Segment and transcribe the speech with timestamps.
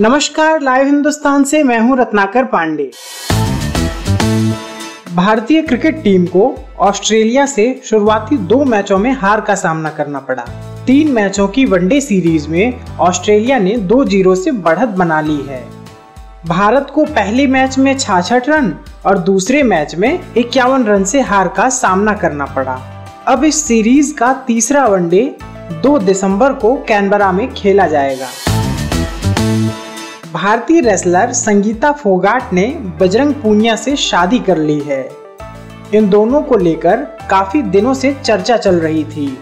[0.00, 2.90] नमस्कार, लाइव हिंदुस्तान से मैं हूँ रत्नाकर पांडे।
[5.14, 6.42] भारतीय क्रिकेट टीम को
[6.78, 10.44] ऑस्ट्रेलिया से शुरुआती दो मैचों में हार का सामना करना पड़ा।
[10.86, 15.64] तीन मैचों की वनडे सीरीज़ में ऑस्ट्रेलिया ने दो ज़ीरो से बढ़त बना ली है।
[16.46, 18.72] भारत को पहले मैच में छाछठ रन
[19.06, 22.78] और दूसरे मैच में इक्यावन रन से हार का सामना करना पड़ा।
[23.28, 25.24] अब इस सीरीज़ का तीसरा वनडे
[25.82, 28.28] 2 दिसंबर को कैनबरा में खेला जाएगा।
[30.36, 32.66] भारतीय रेसलर संगीता फोगाट ने
[33.00, 35.08] बजरंग पूनिया से शादी कर ली है।
[35.94, 36.96] इन दोनों को लेकर
[37.30, 39.38] काफ़ी दिनों से चर्चा चल रही थी।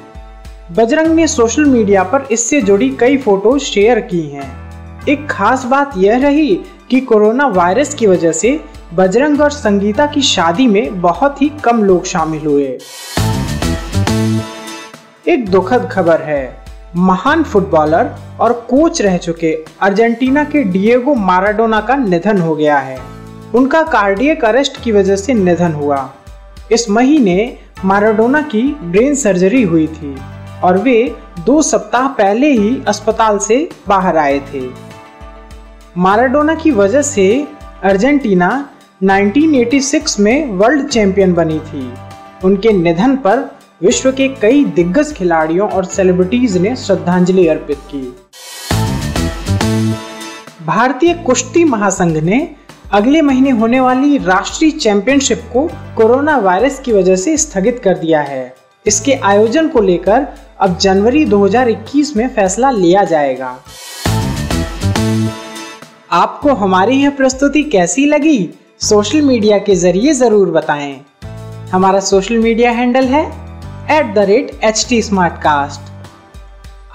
[0.72, 4.48] बजरंग ने सोशल मीडिया पर इससे जुड़ी कई फ़ोटो शेयर की हैं।
[5.08, 6.54] एक खास बात यह रही
[6.90, 8.60] कि कोरोना वायरस की वजह से
[8.94, 12.78] बजरंग और संगीता की शादी में बहुत ही कम लोग शामिल हुए।
[15.28, 16.63] एक दुखद खबर है
[16.96, 22.98] महान फुटबॉलर और कोच रह चुके अर्जेंटीना के डिएगो माराडोना का निधन हो गया है।
[23.54, 26.12] उनका कार्डियक अरेस्ट की वजह से निधन हुआ।
[26.72, 30.16] इस महीने माराडोना की ब्रेन सर्जरी हुई थी
[30.64, 34.62] और वे दो सप्ताह पहले ही अस्पताल से बाहर आए थे।
[35.98, 37.48] माराडोना की वजह से
[37.82, 38.68] अर्जेंटीना
[39.02, 41.92] 1986 में वर्ल्ड चैंपियन बनी थी।
[42.44, 48.00] उनके निधन पर विश्व के कई दिग्गज खिलाड़ियों और सेलिब्रिटीज ने श्रद्धांजलि अर्पित की।
[50.66, 52.38] भारतीय कुश्ती महासंघ ने
[52.92, 55.66] अगले महीने होने वाली राष्ट्रीय चैंपियनशिप को
[55.96, 58.54] कोरोना वायरस की वजह से स्थगित कर दिया है।
[58.86, 60.26] इसके आयोजन को लेकर
[60.60, 63.56] अब जनवरी 2021 में फैसला लिया जाएगा।
[66.12, 68.50] आपको हमारी यह प्रस्तुति कैसी लगी?
[68.80, 71.00] सोशल मीडिया के ज़रिए ज़रूर बताएँ।
[71.72, 73.43] हमारा सोशल मीडिया हैंडल है
[73.90, 75.00] at the rate H T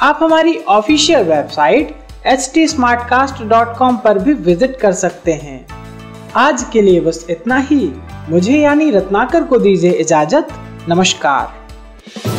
[0.01, 1.95] आप हमारी ऑफिशियल वेबसाइट
[2.25, 2.67] एच टी
[4.03, 5.65] पर भी विज़िट कर सकते हैं।
[6.35, 7.91] आज के लिए बस इतना ही।
[8.29, 10.47] मुझे यानी रत्नाकर को दीजिए इजाज़त।
[10.89, 12.38] नमस्कार।